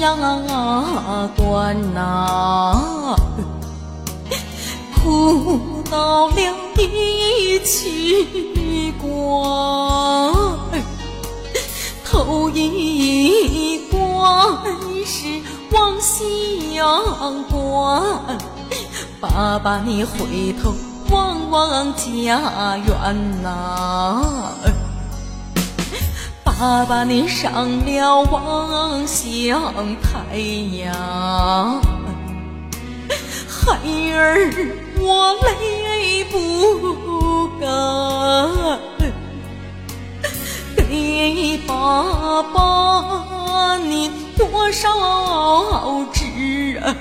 [0.00, 3.14] 七呀关呐，
[4.96, 5.60] 哭
[5.90, 6.34] 到了
[6.74, 10.32] 第七关，
[12.02, 14.56] 头一关
[15.04, 18.02] 是望夕阳关，
[19.20, 20.72] 爸爸你回头
[21.10, 24.22] 望望家园呐。
[26.60, 30.36] 爸爸，你上了望乡台
[30.84, 31.80] 呀，
[33.48, 33.78] 孩
[34.12, 34.52] 儿
[34.98, 38.78] 我泪不干，
[40.76, 44.90] 给爸爸你多少
[46.12, 46.94] 纸啊？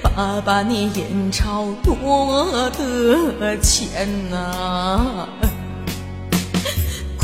[0.00, 5.26] 爸爸，你眼钞多得钱呐？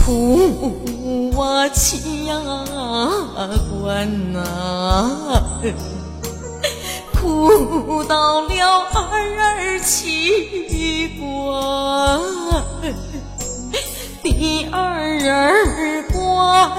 [0.07, 2.41] 苦啊七呀
[3.83, 5.51] 关呐，
[7.13, 12.21] 苦到了二七关，
[14.23, 16.71] 第二关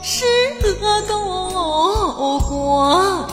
[0.00, 0.24] 是
[0.62, 3.26] 恶狗关，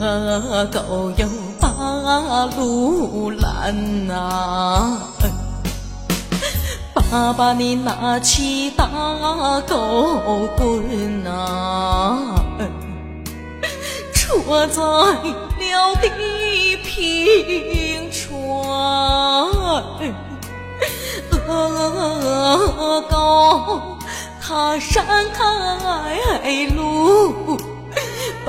[0.00, 1.28] 恶狗又
[1.60, 4.98] 把路拦呐。
[7.12, 8.88] 爸爸，你拿起大
[9.68, 12.42] 狗棍呐，
[14.14, 18.32] 戳在了地平川。
[21.46, 23.98] 恶狗
[24.40, 25.44] 它山开
[26.74, 27.58] 路，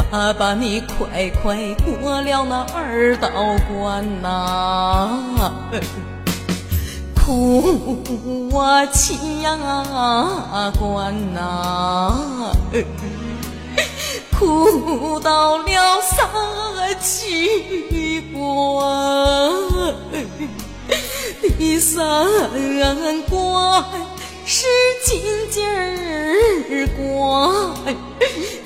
[0.10, 3.30] 爸爸你快快过了那二道
[3.68, 5.52] 关呐。
[8.92, 12.52] 七呀关呐，
[14.38, 16.30] 哭到了三
[17.02, 18.84] 七关，
[21.58, 21.98] 第三
[23.30, 23.84] 关
[24.46, 24.68] 是
[25.06, 27.96] 金鸡儿关，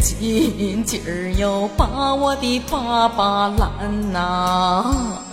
[0.01, 5.23] 金鸡儿又把我的爸爸拦呐。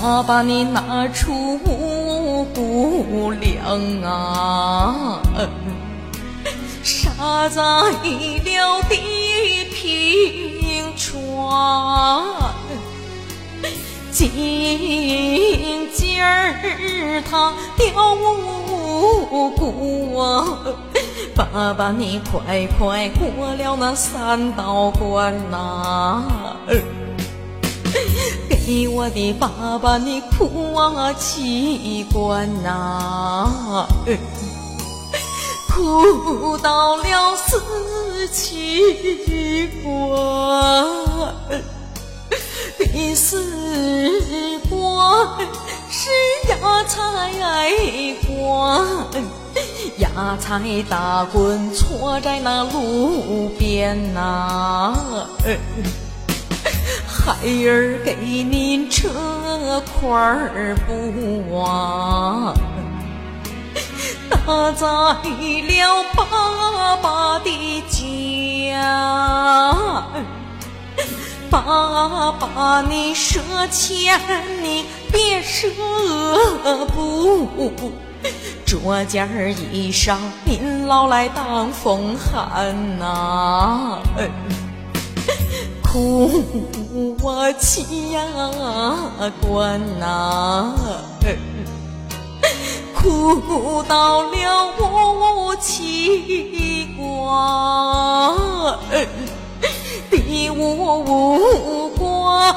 [0.00, 5.20] 爸爸，你拿出五谷粮啊，
[6.84, 12.24] 撒在了地平川。
[14.12, 16.54] 金鸡儿
[17.28, 20.44] 它掉五谷啊，
[21.34, 26.22] 爸爸你快快过了那三道关呐。
[28.68, 33.86] 给我的爸爸，你哭啊七关呐，
[35.70, 40.86] 哭到了四七关，
[42.92, 43.42] 第四
[44.68, 45.26] 关
[45.88, 46.10] 是
[46.50, 47.32] 压菜
[48.26, 48.86] 关，
[49.96, 54.94] 压菜大棍戳在那路边呐。
[57.28, 57.34] 孩
[57.68, 59.06] 儿给您扯
[59.82, 60.18] 块
[60.86, 62.54] 布啊，
[64.30, 68.80] 搭在了爸爸的家。
[71.50, 73.38] 爸爸，你赊
[73.70, 74.18] 钱，
[74.62, 75.68] 你别赊
[76.86, 77.92] 布，
[78.64, 79.28] 这件
[79.70, 80.16] 衣裳
[80.46, 83.98] 您老来当风寒呐。
[85.90, 88.20] 啊七呀
[89.40, 90.74] 关呐，
[92.94, 98.36] 哭到了五七关，
[100.10, 102.54] 第五关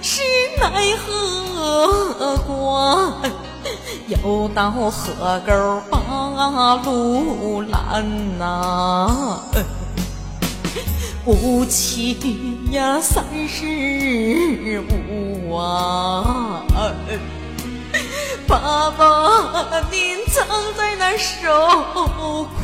[0.00, 0.22] 是
[0.60, 3.12] 奈何关，
[4.06, 9.40] 又到河沟把路拦呐。
[11.26, 12.14] 五七
[12.70, 13.66] 呀，三十
[14.88, 16.62] 五啊！
[18.46, 20.46] 爸爸，您正
[20.76, 21.68] 在那受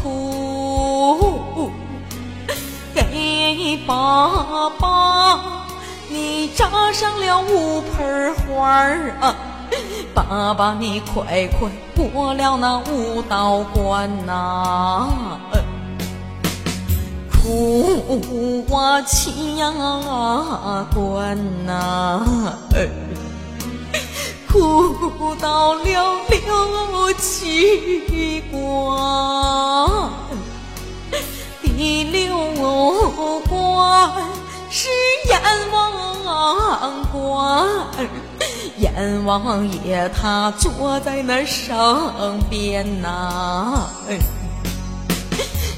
[0.01, 1.73] 苦，
[2.95, 5.67] 给爸爸
[6.09, 8.71] 你扎上了五盆花
[9.21, 9.35] 啊！
[10.15, 15.09] 爸爸，你快快过了那五道关呐！
[17.49, 19.71] 五啊七呀
[20.93, 22.25] 关呐
[22.75, 22.89] 儿
[24.51, 30.11] 哭到了六七关
[31.63, 32.37] 第六
[33.49, 34.13] 关
[34.69, 34.89] 是
[35.29, 35.41] 阎
[35.71, 37.69] 王关
[38.79, 43.89] 阎王爷他坐在那上边呐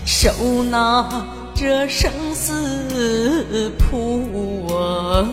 [0.06, 0.32] 手
[0.64, 5.26] 拿这生死簿啊，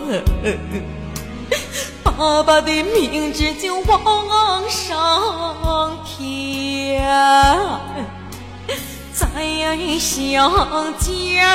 [2.02, 7.00] 爸爸的名字就往上贴。
[9.12, 10.52] 再想
[10.98, 11.46] 见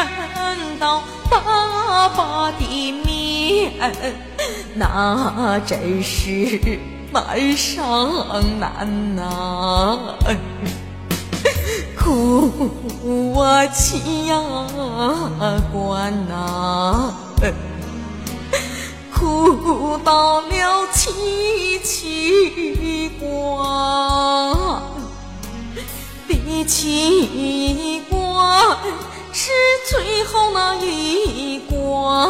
[0.79, 3.73] 到爸爸的面，
[4.75, 6.57] 那真是
[7.12, 8.09] 难上
[8.57, 10.15] 难呐！
[12.12, 14.38] 啊泣呀
[15.72, 17.13] 关呐，
[19.13, 23.28] 哭到了七七关。
[26.28, 28.78] 第七关
[29.31, 29.50] 是
[29.90, 32.30] 最后那一关，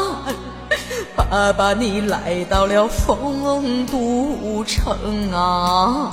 [1.16, 6.12] 爸爸你来到了丰都城啊，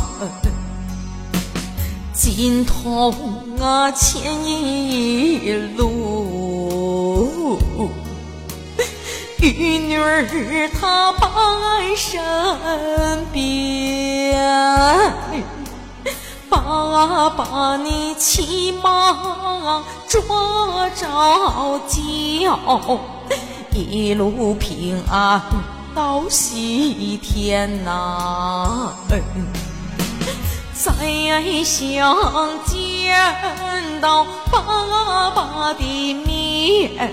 [2.19, 3.15] 心痛
[3.61, 7.57] 啊前一路，
[9.41, 11.31] 玉女儿她伴
[11.97, 12.21] 身
[13.33, 14.37] 边。
[16.51, 20.21] 爸爸，你骑马抓
[20.91, 23.01] 着脚，
[23.73, 25.41] 一路平安
[25.95, 28.93] 到西天呐！
[30.79, 32.17] 再想
[32.65, 33.13] 见
[34.01, 37.13] 到爸爸的面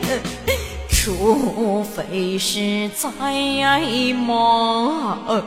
[0.87, 5.43] 除非是在梦儿